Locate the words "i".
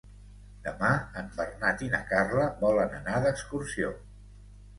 1.89-1.89